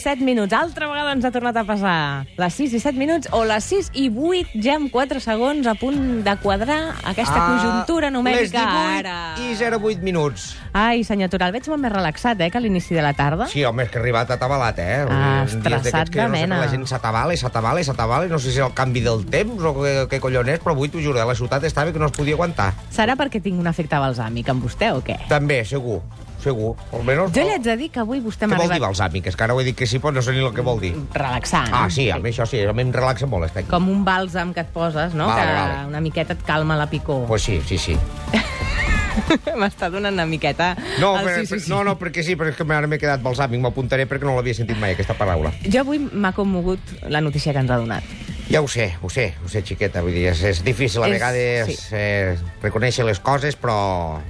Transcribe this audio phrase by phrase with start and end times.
[0.00, 0.52] Les 6 i 7 minuts.
[0.56, 2.24] Altra vegada ens ha tornat a passar.
[2.40, 5.74] Les 6 i 7 minuts o les 6 i 8, ja en 4 segons, a
[5.76, 9.34] punt de quadrar aquesta Ah, conjuntura numèrica Les 18 ara.
[9.36, 10.56] i 08 minuts.
[10.72, 13.46] Ai, senyor Tura, el veig molt més relaxat, eh, que a l'inici de la tarda.
[13.46, 15.04] Sí, home, és que ha arribat atabalat, eh?
[15.10, 16.60] Ah, estressat de no sé, mena.
[16.60, 19.62] la gent s'atabala i s'atabala i s'atabala no sé si és el canvi del temps
[19.62, 22.06] o què, què collon és, però avui t'ho juro, eh, la ciutat estava que no
[22.06, 22.72] es podia aguantar.
[22.90, 25.18] Serà perquè tinc un efecte balsàmic amb vostè o què?
[25.28, 26.00] També, segur,
[26.42, 26.74] segur.
[26.96, 29.26] Almenys, Jo li haig de dir que avui vostè Què m'ha vol dir arribat balsàmic?
[29.30, 30.80] És que ara ho he dit que sí, però no sé ni el que vol
[30.80, 30.94] dir.
[31.14, 31.68] relaxant.
[31.72, 33.70] Ah, sí, a mi això sí, a mi em relaxa molt estar aquí.
[33.70, 35.26] Com un bàlsam que et poses, no?
[35.28, 35.86] Vale, que vale.
[35.88, 37.26] una miqueta et calma la picor.
[37.26, 37.96] Pues sí, sí, sí.
[39.60, 40.74] M'està donant una miqueta...
[41.00, 41.70] No, el per, sí, sí, sí.
[41.70, 44.54] no, no, perquè sí, però és que ara m'he quedat balsàmic, m'apuntaré perquè no l'havia
[44.56, 45.52] sentit mai, aquesta paraula.
[45.66, 46.80] Jo avui m'ha commogut
[47.10, 48.06] la notícia que ens ha donat.
[48.50, 51.12] Ja ho sé, ho sé, ho sé, xiqueta, vull dir, és, és difícil a És-
[51.18, 51.94] vegades sí.
[51.94, 54.20] eh, reconèixer les coses, però...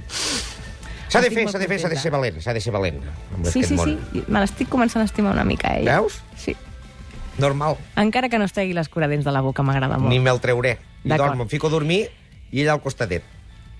[1.11, 3.01] S'ha de fer, s'ha de fer, s'ha de ser valent, s'ha de ser valent.
[3.43, 3.97] Sí, sí, món.
[4.13, 4.23] sí.
[4.31, 5.83] Me l'estic començant a estimar una mica, eh?
[5.85, 6.21] Veus?
[6.39, 6.55] Sí.
[7.37, 10.09] Normal, Encara que no es tregui l'escuradents de la boca, m'agrada molt.
[10.11, 10.77] ni me'l trauré.
[11.03, 12.09] I dormo, em fico a dormir
[12.51, 13.23] i ella al costadet.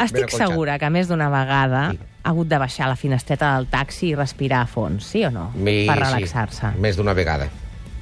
[0.01, 1.99] Estic segura que més d'una vegada Sí.
[2.23, 5.51] ha hagut de baixar la finestreta del taxi i respirar a fons, sí o no?
[5.55, 6.71] Mi- per sí, relaxar-se.
[6.79, 7.49] més d'una vegada.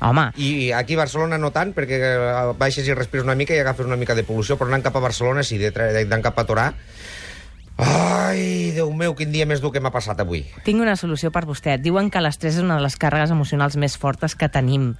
[0.01, 3.59] Home, I aquí a Barcelona no tant, perquè eh, baixes i respires una mica i
[3.59, 6.73] agafes una mica de pol·lució, però anant cap a Barcelona, sí, d'anar cap a Torà...
[7.79, 10.43] Ai, Déu meu, quin dia més dur que m'ha passat avui.
[10.65, 11.77] tinc una solució per vostè.
[11.79, 14.93] Diuen que l'estrès és una de les càrregues emocionals més fortes que tenim.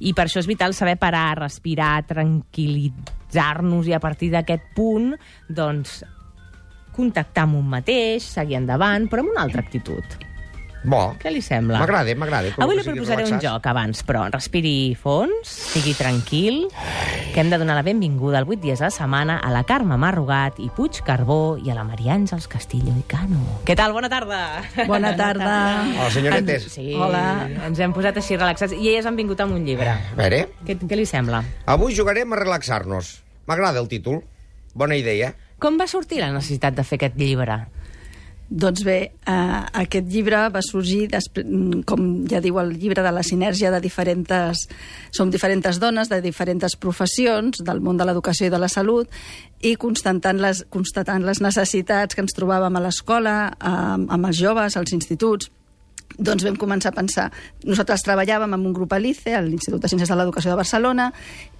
[0.00, 5.14] I per això és vital saber parar, respirar, tranquil·litzar-nos i a partir d'aquest punt,
[5.48, 6.02] doncs,
[6.92, 10.04] contactar amb un mateix, seguir endavant, però amb una altra actitud.
[10.84, 11.78] Bo, Què li sembla?
[11.78, 12.48] m'agrada, m'agrada.
[12.58, 16.64] Avui li proposaré un joc abans, però respiri fons, sigui tranquil,
[17.32, 19.94] que hem de donar la benvinguda al 8 dies a la setmana a la Carme
[19.96, 23.38] Marrugat i Puig Carbó i a la Maria Àngels Castillo i Cano.
[23.64, 23.94] Què tal?
[23.94, 24.40] Bona tarda!
[24.90, 25.54] Bona tarda.
[26.00, 26.66] Hola, senyoretes.
[26.74, 27.46] Sí, Hola.
[27.68, 29.94] ens hem posat així relaxats i elles han vingut amb un llibre.
[29.94, 31.44] A veure, Què, què li sembla?
[31.66, 33.20] avui jugarem a relaxar-nos.
[33.46, 34.24] M'agrada el títol.
[34.74, 35.34] Bona idea.
[35.62, 37.60] Com va sortir la necessitat de fer aquest llibre?
[38.52, 43.22] Doncs bé, eh, aquest llibre va sorgir, mm, com ja diu el llibre, de la
[43.22, 44.68] sinergia de diferents...
[45.10, 49.08] Som diferents dones de diferents professions, del món de l'educació i de la salut,
[49.60, 54.76] i constatant les, constatant les necessitats que ens trobàvem a l'escola, eh, amb els joves,
[54.76, 55.48] als instituts,
[56.18, 57.30] doncs vam començar a pensar...
[57.64, 61.12] Nosaltres treballàvem en un grup a l'ICE, a l'Institut de Ciències de l'Educació de Barcelona,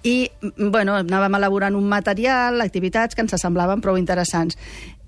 [0.03, 4.59] i mm, bueno, anàvem elaborant un material, activitats que ens semblaven prou interessants.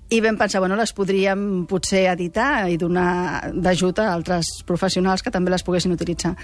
[0.08, 5.32] I vam pensar, bueno, les podríem potser editar i donar d'ajut a altres professionals que
[5.34, 6.36] també les poguessin utilitzar.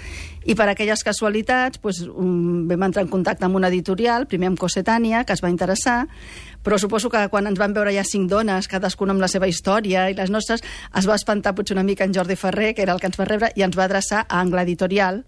[0.43, 4.59] I per aquelles casualitats doncs, um, vam entrar en contacte amb una editorial, primer amb
[4.59, 6.09] Cossetània, que es va interessar,
[6.63, 10.09] però suposo que quan ens van veure ja cinc dones, cadascuna amb la seva història
[10.11, 10.59] i les nostres,
[10.91, 13.31] es va espantar potser una mica en Jordi Ferrer, que era el que ens va
[13.31, 15.23] rebre, i ens va adreçar a Angla Editorial,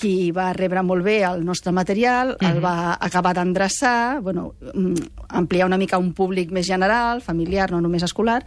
[0.00, 5.66] qui va rebre molt bé el nostre material, el va acabar d'endreçar, bueno, mm, ampliar
[5.68, 8.40] una mica un públic més general, familiar, no només escolar,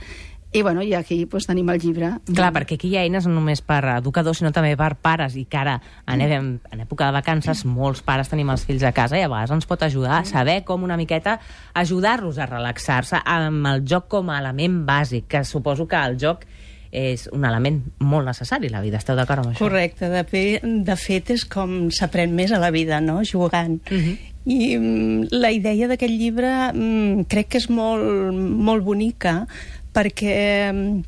[0.53, 2.11] i, bueno, i aquí pues, tenim el llibre.
[2.29, 5.47] Clar, perquè aquí hi ha eines no només per educadors, sinó també per pares, i
[5.49, 9.17] que ara, en, en, en època de vacances, molts pares tenim els fills a casa
[9.17, 11.39] i a vegades ens pot ajudar a saber com una miqueta
[11.73, 16.45] ajudar-los a relaxar-se amb el joc com a element bàsic, que suposo que el joc
[16.93, 18.99] és un element molt necessari a la vida.
[19.01, 19.65] Esteu d'acord amb això?
[19.65, 23.79] Correcte, de, fe, de fet és com s'aprèn més a la vida, no?, jugant.
[23.89, 23.97] Mhm.
[23.97, 24.29] Uh -huh.
[24.45, 28.03] I mm, la idea d'aquest llibre mm, crec que és molt,
[28.35, 29.47] molt bonica
[29.93, 31.03] perquè mm,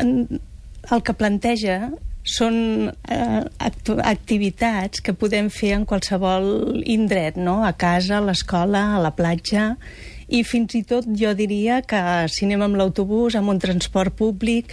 [0.00, 0.40] en-
[0.90, 1.90] el que planteja
[2.26, 3.42] són eh,
[4.02, 7.64] activitats que podem fer en qualsevol indret, no?
[7.64, 9.76] a casa, a l'escola, a la platja,
[10.28, 12.02] i fins i tot jo diria que
[12.32, 14.72] si anem amb l'autobús, amb un transport públic,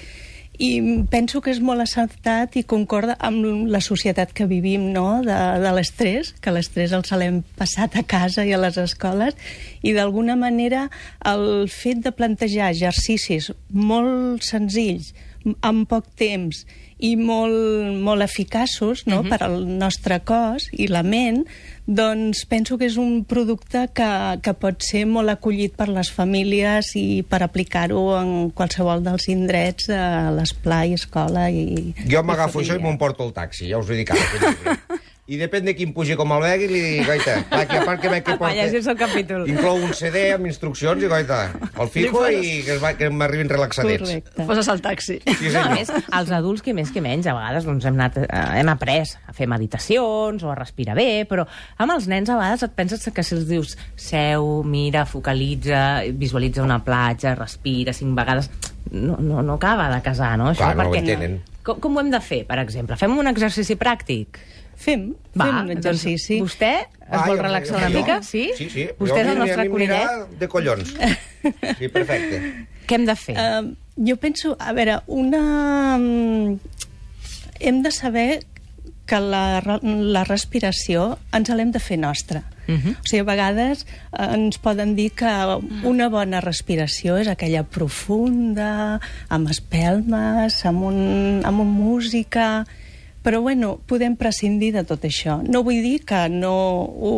[0.62, 0.70] i
[1.10, 5.72] penso que és molt acertat i concorda amb la societat que vivim, no?, de, de
[5.74, 9.34] l'estrès, que l'estrès el se l'hem passat a casa i a les escoles,
[9.82, 10.88] i d'alguna manera
[11.26, 15.14] el fet de plantejar exercicis molt senzills,
[15.44, 16.64] en poc temps,
[17.04, 19.20] i molt, molt eficaços no?
[19.20, 19.30] uh -huh.
[19.30, 21.44] per al nostre cos i la ment,
[21.86, 26.96] doncs penso que és un producte que, que pot ser molt acollit per les famílies
[26.96, 31.94] i per aplicar-ho en qualsevol dels indrets, a l'esplai, escola i...
[32.08, 32.88] Jo m'agafo i això i família.
[32.88, 34.80] m'emporto el taxi, ja us ho dic ara.
[35.24, 38.10] I depèn de quin pugi com el vegui, li dic, goita, aquí a part que
[38.12, 39.46] veig que Va llegir-se el capítol.
[39.48, 41.38] Inclou un CD amb instruccions i, goita,
[41.80, 44.04] el fijo i que, es va, que m'arribin relaxadets.
[44.04, 44.48] Correcte.
[44.50, 45.22] Poses al taxi.
[45.24, 48.18] Sí, No, a més, els adults, que més que menys, a vegades doncs, hem, anat,
[48.20, 51.46] eh, hem après a fer meditacions o a respirar bé, però
[51.80, 56.66] amb els nens a vegades et penses que si els dius seu, mira, focalitza, visualitza
[56.68, 58.52] una platja, respira cinc vegades...
[58.92, 60.52] No, no, no acaba de casar, no?
[60.52, 61.40] Això, Clar, no ho perquè entenen.
[61.64, 63.00] Com, com ho hem de fer, per exemple?
[63.00, 64.42] Fem un exercici pràctic?
[64.76, 66.40] Fem, fem un exercici.
[66.40, 68.22] Doncs vostè es Ah, vol jo- relaxar jo- una jo- mica?
[68.24, 68.52] Sí?
[68.58, 68.88] Sí, sí.
[69.00, 70.06] Vostè és Jo el a mi- nostre coninet?
[70.06, 70.94] m'agrada de collons.
[71.80, 72.42] Sí, perfecte.
[72.88, 73.36] Què hem de fer?
[73.38, 75.98] Uh, jo penso, a veure, una...
[75.98, 76.60] mm,
[77.60, 78.44] Hem de saber
[79.06, 82.42] que la, la respiració ens l'hem de fer nostra.
[82.68, 82.92] Uh -huh.
[82.96, 83.86] O sigui, a vegades
[84.18, 85.28] eh, ens poden dir que
[85.84, 89.00] una bona respiració és aquella profunda,
[89.30, 92.66] amb espelmes, amb, un, amb un música...
[93.24, 95.40] Però, bueno, podem prescindir de tot això.
[95.48, 96.54] No vull dir que no
[96.84, 97.14] ho,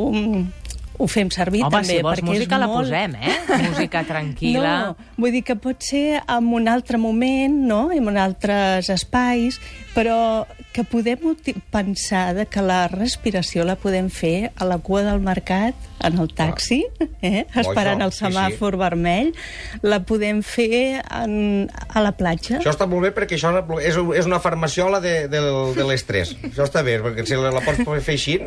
[0.97, 2.85] ho fem servir Home, també, si vols perquè música és la molt...
[2.85, 3.37] posem, eh?
[3.69, 4.75] Música tranquil·la.
[4.85, 9.59] No, vull dir que pot ser en un altre moment, no?, en un altres espais,
[9.95, 10.45] però
[10.75, 11.35] que podem
[11.71, 16.33] pensar de que la respiració la podem fer a la cua del mercat, en el
[16.35, 16.81] taxi,
[17.23, 17.45] eh?
[17.55, 19.31] Esperant el sí, semàfor vermell,
[19.85, 22.59] la podem fer en, a la platja.
[22.59, 25.41] Això està molt bé perquè això és, és una farmaciola de, de,
[25.79, 26.35] de l'estrès.
[26.43, 28.39] Això està bé, perquè si la, la pots fer així...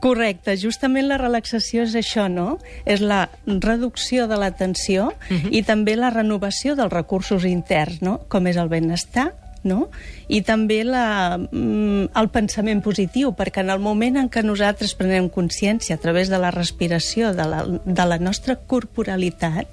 [0.00, 2.54] Correcte, justament la relaxació és això, no?
[2.88, 5.52] És la reducció de la tensió uh -huh.
[5.52, 8.20] i també la renovació dels recursos interns, no?
[8.28, 9.90] Com és el benestar, no?
[10.28, 15.28] I també la, mm, el pensament positiu, perquè en el moment en què nosaltres prenem
[15.28, 19.68] consciència a través de la respiració, de la, de la nostra corporalitat,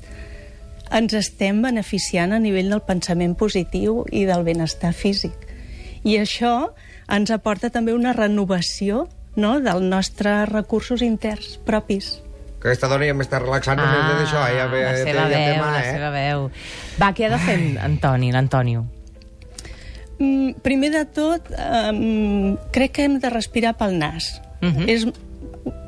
[0.92, 5.36] ens estem beneficiant a nivell del pensament positiu i del benestar físic.
[6.04, 6.74] I això
[7.08, 9.08] ens aporta també una renovació
[9.38, 12.18] no, dels nostres recursos interns propis.
[12.58, 14.44] Que aquesta dona ja m'està relaxant només d'això.
[14.50, 15.92] Ja, ve, Ah, la seva ja veu, mà, la eh?
[15.94, 16.48] seva veu.
[16.98, 18.86] Va, què ha de fer Antoni, l'Antonio?
[20.18, 24.42] Mm, primer de tot, um, crec que hem de respirar pel nas.
[24.62, 24.76] Uh Mhm.
[24.78, 24.90] -huh.
[24.90, 25.06] és,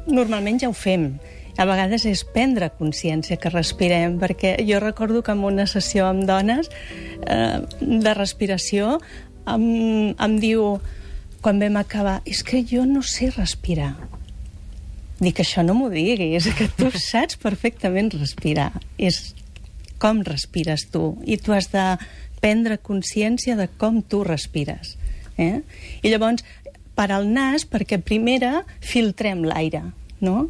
[0.06, 1.18] normalment ja ho fem.
[1.58, 6.24] A vegades és prendre consciència que respirem, perquè jo recordo que en una sessió amb
[6.24, 6.70] dones
[7.28, 9.00] eh, de respiració
[9.48, 10.80] em, em diu,
[11.42, 13.94] quan vam acabar, és que jo no sé respirar.
[15.20, 18.72] Dic, això no m'ho diguis, que tu saps perfectament respirar.
[18.98, 19.34] És
[20.00, 21.18] com respires tu.
[21.28, 21.86] I tu has de
[22.40, 24.96] prendre consciència de com tu respires.
[25.38, 25.60] Eh?
[26.04, 26.46] I llavors,
[26.96, 29.84] per al nas, perquè primera filtrem l'aire,
[30.24, 30.48] no?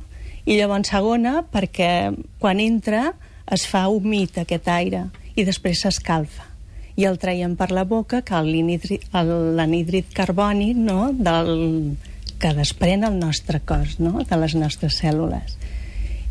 [0.49, 3.11] I llavors segona, perquè quan entra
[3.49, 5.07] es fa humit aquest aire
[5.37, 6.48] i després s'escalfa
[6.99, 11.11] i el traiem per la boca, que l'anhídrid carbònic no?
[11.15, 11.51] del,
[12.41, 14.19] que desprèn el nostre cos, no?
[14.27, 15.55] de les nostres cèl·lules.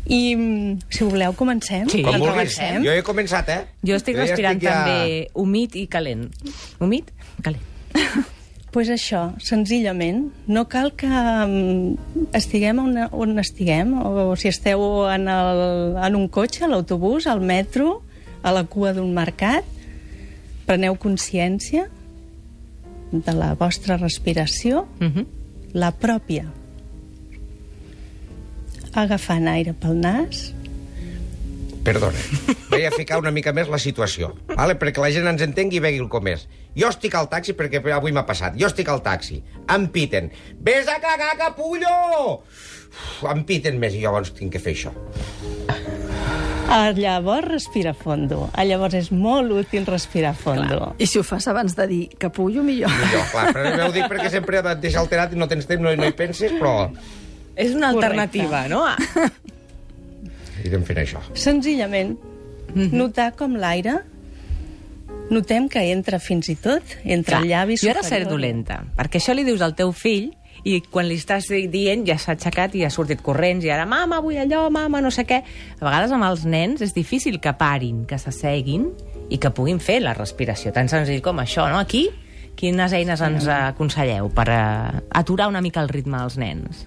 [0.09, 1.87] I, mm, si voleu, comencem?
[1.89, 2.01] Sí.
[2.05, 2.57] Com vulguis.
[2.57, 2.83] relaxem?
[2.85, 3.61] Jo he començat, eh?
[3.85, 4.75] Jo estic ja respirant estic ja...
[4.81, 6.27] també humit i calent.
[6.81, 7.11] Humit,
[7.45, 7.65] calent.
[8.73, 10.27] pues això, senzillament.
[10.49, 11.97] No cal que um,
[12.37, 15.63] estiguem on, on estiguem, o si esteu en, el,
[15.97, 17.99] en un cotxe, a l'autobús, al metro,
[18.41, 19.77] a la cua d'un mercat,
[20.69, 21.87] preneu consciència
[23.09, 25.25] de la vostra respiració, Uh -huh.
[25.73, 26.45] la pròpia.
[28.93, 30.53] Agafant aire pel nas,
[31.83, 32.19] Perdona,
[32.69, 34.75] vaig a ficar una mica més la situació, vale?
[34.75, 36.47] perquè la gent ens entengui i vegi com és.
[36.75, 39.41] Jo estic al taxi, perquè avui m'ha passat, jo estic al taxi,
[39.75, 42.43] em piten, vés a cagar, capullo!
[42.43, 44.91] Uf, em piten més i llavors tinc que fer això.
[46.69, 48.49] Ah, llavors respira fondo.
[48.53, 50.93] Ah, llavors és molt útil respirar fondo.
[51.01, 52.91] I si ho fas abans de dir capullo, millor.
[52.93, 55.93] Millor, clar, però ho dic perquè sempre et deixa alterat i no tens temps, no,
[55.97, 56.89] no hi penses, però
[57.59, 58.05] És una Correcte.
[58.05, 58.85] alternativa, no?
[60.63, 61.19] irem fent això.
[61.35, 62.15] Senzillament,
[62.75, 63.99] notar com l'aire
[65.29, 68.09] notem que entra fins i tot entre Clar, el llavi jo ara superior.
[68.09, 70.31] seré dolenta, perquè això li dius al teu fill
[70.63, 74.19] i quan li estàs dient ja s'ha aixecat i ha sortit corrents i ara, mama,
[74.21, 75.41] vull allò, mama, no sé què.
[75.79, 78.89] A vegades amb els nens és difícil que parin, que s'asseguin
[79.29, 81.79] i que puguin fer la respiració, tan senzill com això, no?
[81.79, 82.07] Aquí,
[82.59, 86.85] quines eines ens aconselleu per uh, aturar una mica el ritme dels nens?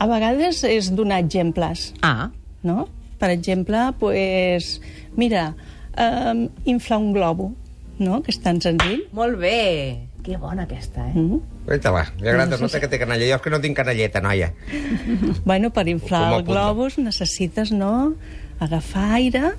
[0.00, 2.30] A vegades és donar exemples, Ah,
[2.62, 2.88] no?
[3.20, 4.80] Per exemple, pues,
[5.14, 5.52] mira,
[5.94, 7.52] um, inflar un globo,
[8.00, 8.22] no?
[8.22, 9.04] Que és tan senzill.
[9.12, 10.08] molt bé.
[10.24, 11.12] Que bona aquesta, eh?
[11.14, 11.38] Mm?
[11.66, 13.26] Guaita-la, li agrada, nota que té canalla.
[13.28, 14.50] Jo és que no tinc canalleta, noia.
[15.48, 18.14] Bueno, per inflar a el globus necessites, no?,
[18.62, 19.52] agafar aire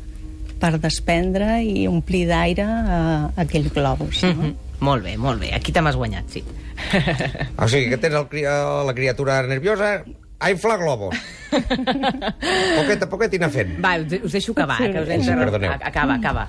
[0.59, 4.33] per desprendre i omplir d'aire uh, aquell globus, no?
[4.33, 4.53] Mhm.
[4.83, 5.53] Molt bé, molt bé.
[5.55, 6.43] Aquí te m'has guanyat, sí.
[7.63, 10.03] O sigui, que tens el, cri- la criatura nerviosa
[10.39, 11.15] a inflar globos.
[12.79, 13.77] poqueta, poquetina fent.
[13.83, 15.31] Va, us, us deixo acabar, Sí, que us sí.
[15.71, 16.47] Acaba, acaba.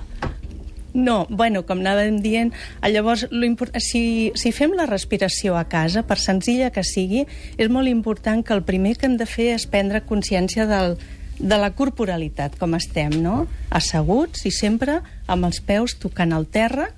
[0.95, 3.49] No, bueno, com anàvem dient, eh, llavors, lo
[3.83, 7.25] si, si fem la respiració a casa, per senzilla que sigui,
[7.57, 10.95] és molt important que el primer que hem de fer és prendre consciència del,
[11.39, 13.45] de la corporalitat, com estem, no?
[13.69, 16.89] Asseguts i sempre amb els peus tocant el terra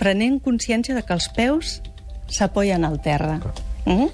[0.00, 1.80] prenent consciència de que els peus
[2.32, 3.38] s'apoyen al terra.
[3.84, 4.08] Mm?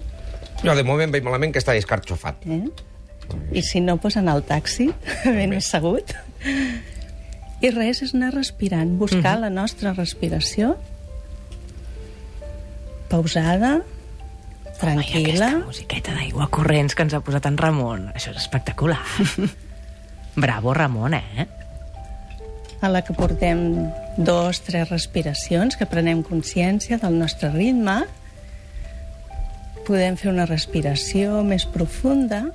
[0.63, 2.47] Jo de moment veig malament que està escarxofat.
[2.47, 2.65] Eh?
[3.55, 4.91] I si no, pues anar al taxi,
[5.39, 6.15] ben assegut.
[7.63, 10.75] I res, és anar respirant, buscar la nostra respiració
[13.13, 13.83] pausada,
[14.81, 15.49] tranquil·la.
[15.53, 18.09] aquesta musiqueta d'aigua corrents que ens ha posat en Ramon.
[18.17, 18.99] Això és espectacular.
[20.45, 21.47] Bravo, Ramon, eh?
[22.83, 28.01] a la que portem dos, tres respiracions, que prenem consciència del nostre ritme.
[29.87, 32.49] Podem fer una respiració més profunda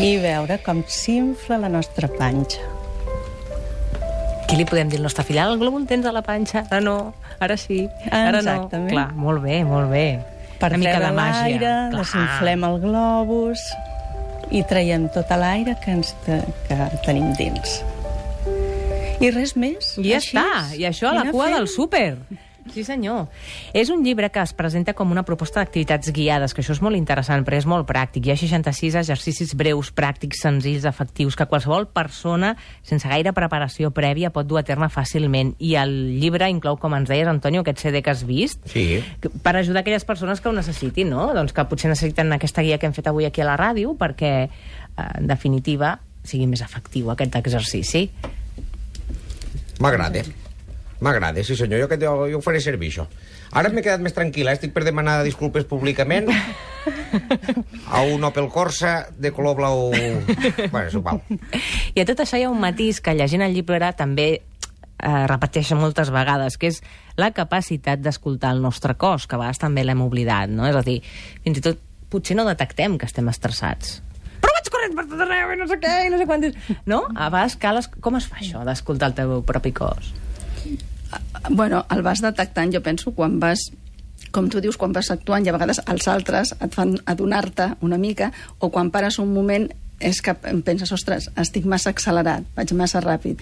[0.00, 2.62] i veure com s'infla la nostra panxa.
[4.48, 5.38] Què li podem dir al nostre fill?
[5.40, 6.64] Ah, el glòbul tens a la panxa?
[6.70, 6.96] Ara no,
[7.40, 8.88] ara sí, ara Exactament.
[8.90, 8.92] no.
[8.92, 10.06] Clar, molt bé, molt bé.
[10.60, 11.72] Per Una mica de màgia.
[11.90, 13.62] desinflem el globus
[14.52, 17.80] i traiem tot l'aire que, ens te, que tenim dins.
[19.22, 19.94] I res més.
[19.98, 20.46] I ja Així està,
[20.76, 21.56] i això a la cua fent.
[21.56, 22.16] del súper.
[22.72, 23.26] Sí, senyor.
[23.76, 26.96] És un llibre que es presenta com una proposta d'activitats guiades, que això és molt
[26.96, 28.24] interessant, però és molt pràctic.
[28.26, 34.32] Hi ha 66 exercicis breus, pràctics, senzills, efectius, que qualsevol persona, sense gaire preparació prèvia,
[34.32, 35.52] pot dur a terme fàcilment.
[35.60, 39.04] I el llibre inclou, com ens deies, Antonio, aquest CD que has vist, Sí.
[39.42, 41.34] per ajudar aquelles persones que ho necessitin, no?
[41.34, 44.48] Doncs que potser necessiten aquesta guia que hem fet avui aquí a la ràdio perquè,
[44.48, 44.48] eh,
[45.18, 48.10] en definitiva, sigui més efectiu aquest exercici.
[49.80, 50.22] M'agrada.
[51.02, 53.08] M'agrada, sí senyor, jo, que jo, jo ho faré servir, això.
[53.58, 56.30] Ara m'he quedat més tranquil·la, estic per demanar disculpes públicament
[57.96, 59.90] a un Opel Corsa de color blau...
[59.92, 61.20] Bueno, és igual.
[61.92, 64.28] I a tot això hi ha un matís que llegint el llibre també
[65.02, 66.80] eh, repeteix moltes vegades, que és
[67.18, 70.68] la capacitat d'escoltar el nostre cos, que a vegades també l'hem oblidat, no?
[70.70, 71.00] És a dir,
[71.42, 71.82] fins i tot
[72.12, 74.00] potser no detectem que estem estressats.
[74.42, 76.74] Però vaig corrent per tot arreu i no sé què, i no sé quantes...
[76.86, 77.04] No?
[77.14, 77.78] A vegades cal...
[77.82, 77.88] Es...
[78.02, 80.12] Com es fa això, d'escoltar el teu propi cos?
[81.50, 83.70] Bueno, el vas detectant, jo penso, quan vas
[84.32, 87.98] com tu dius, quan vas actuant i a vegades els altres et fan adonar-te una
[88.00, 89.68] mica o quan pares un moment
[90.02, 93.38] és que penses, ostres, estic massa accelerat, vaig massa ràpid.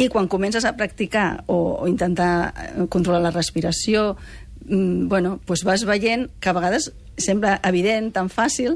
[0.00, 4.16] I quan comences a practicar o, o intentar eh, controlar la respiració,
[4.66, 6.90] mm, bueno, doncs vas veient que a vegades
[7.20, 8.74] sembla evident, tan fàcil,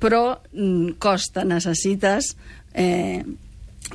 [0.00, 2.32] però mm, costa, necessites
[2.72, 3.22] eh,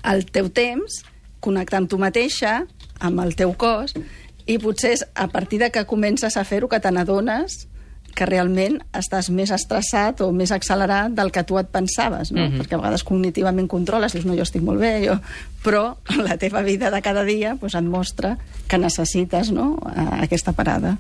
[0.04, 1.02] el teu temps,
[1.42, 2.60] connectar amb tu mateixa,
[3.00, 3.96] amb el teu cos,
[4.46, 7.66] i potser és a partir de que comences a fer-ho que te n'adones
[8.16, 12.42] que realment estàs més estressat o més accelerat del que tu et pensaves, no?
[12.42, 12.62] Mm -hmm.
[12.62, 15.20] Perquè a vegades cognitivament controles, dius, no, jo estic molt bé, jo...
[15.66, 18.38] però la teva vida de cada dia pues, et mostra
[18.70, 19.80] que necessites no?
[19.90, 20.98] eh, aquesta parada.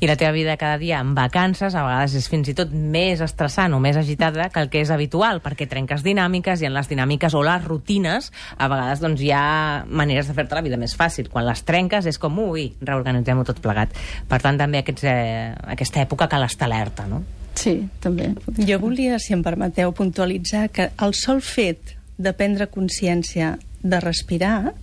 [0.00, 3.20] I la teva vida cada dia en vacances a vegades és fins i tot més
[3.20, 6.88] estressant o més agitada que el que és habitual, perquè trenques dinàmiques i en les
[6.88, 10.96] dinàmiques o les rutines a vegades doncs, hi ha maneres de fer-te la vida més
[10.96, 11.28] fàcil.
[11.28, 13.92] Quan les trenques és com, ui, reorganitzem-ho tot plegat.
[14.28, 17.22] Per tant, també aquests, eh, aquesta època cal estar alerta, no?
[17.56, 18.34] Sí, també.
[18.68, 24.74] Jo volia, si em permeteu, puntualitzar que el sol fet de prendre consciència de respirar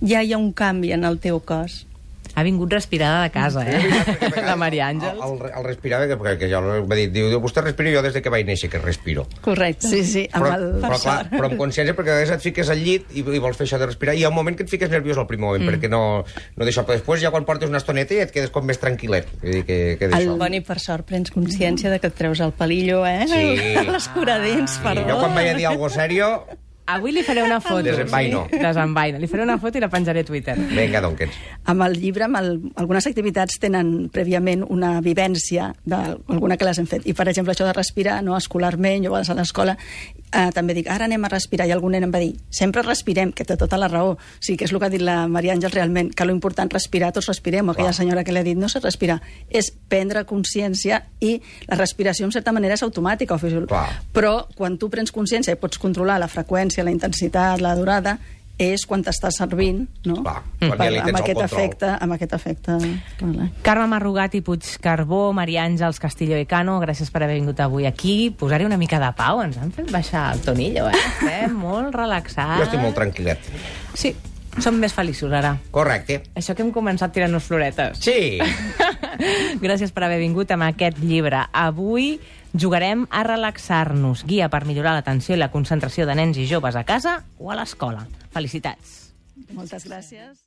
[0.00, 1.84] ja hi ha un canvi en el teu cos.
[2.38, 3.80] Ha vingut respirada de casa, eh?
[4.48, 5.18] La Maria Àngels.
[5.18, 8.22] El, el, el respirava, que, que ja m'ha dit, diu, vostè respira, jo des de
[8.22, 9.26] que vaig néixer que respiro.
[9.42, 9.90] Correcte.
[9.90, 10.68] Sí, sí, amb Però, el...
[10.84, 13.58] però, clar, però amb consciència, perquè a vegades et fiques al llit i, i vols
[13.58, 15.48] fer això de respirar, i hi ha un moment que et fiques nerviós al primer
[15.48, 15.72] moment, mm.
[15.74, 18.66] perquè no, no d'això, però després ja quan portes una estoneta ja et quedes com
[18.68, 20.12] més tranquil·let, vull dir que, que.
[20.14, 20.30] El...
[20.38, 23.26] Bueno, i per sort prens consciència de que et treus el palillo, eh?
[23.26, 23.74] Sí.
[23.92, 25.06] L'escuradents, I perdó.
[25.10, 26.32] jo quan vaig a dir alguna serio,
[26.88, 27.82] Avui li faré una foto.
[27.84, 28.46] Desenvaino.
[28.48, 28.58] Sí?
[28.62, 29.18] Desenvaino.
[29.20, 30.56] Li faré una foto i la penjaré a Twitter.
[30.56, 31.36] vinga, doncs.
[31.68, 32.48] amb el llibre, amb el,
[32.80, 37.04] algunes activitats tenen prèviament una vivència d'alguna que les hem fet.
[37.04, 39.76] I, per exemple, això de respirar, no, escolarment, jo a vegades a l'escola,
[40.32, 43.34] eh, també dic, ara anem a respirar, i algun nen em va dir, sempre respirem,
[43.36, 44.14] que té tota la raó.
[44.16, 46.72] O sigui, que és el que ha dit la Maria Àngels realment, que lo important
[46.72, 50.24] respirar, tots respirem, o aquella senyora que li ha dit, no sé respirar, és prendre
[50.24, 51.36] consciència i
[51.68, 53.74] la respiració, en certa manera, és automàtica o fisiològica.
[53.74, 54.02] Clar.
[54.16, 58.18] Però quan tu prens consciència i pots controlar la freqüència, la intensitat, la durada,
[58.58, 60.16] és quan t'està servint, no?
[60.24, 61.60] Clar, quan Per- ja li tens amb el aquest control.
[61.60, 62.78] efecte, amb aquest efecte.
[63.20, 63.50] Vale.
[63.62, 68.30] Carme Marrugat i Puigcarbó, Maria Àngels Castillo i Cano, gràcies per haver vingut avui aquí.
[68.36, 71.04] Posar-hi una mica de pau, ens han fet baixar el tonillo, eh?
[71.20, 72.58] Estem molt relaxats.
[72.58, 73.38] Jo estic molt tranquil·let.
[73.94, 74.16] Sí,
[74.58, 75.54] som més feliços ara.
[75.70, 76.24] Correcte.
[76.34, 78.02] Això que hem començat tirant-nos floretes.
[78.02, 78.40] Sí.
[79.62, 81.44] Gràcies per haver vingut amb aquest llibre.
[81.52, 82.16] Avui
[82.54, 84.24] jugarem a relaxar-nos.
[84.28, 87.58] Guia per millorar l'atenció i la concentració de nens i joves a casa o a
[87.58, 88.06] l'escola.
[88.34, 89.12] Felicitats.
[89.54, 90.44] Moltes gràcies.